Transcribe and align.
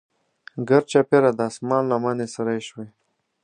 ګرچاپیره 0.67 1.31
د 1.37 1.39
اسمان 1.49 1.83
لمنې 1.91 2.27
سرې 2.35 2.59
شوې. 2.67 2.87